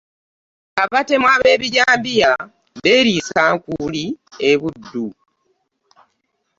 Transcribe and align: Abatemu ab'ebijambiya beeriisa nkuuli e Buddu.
Abatemu 0.83 1.25
ab'ebijambiya 1.35 2.31
beeriisa 2.83 3.41
nkuuli 3.55 4.05
e 4.49 4.49
Buddu. 4.59 5.07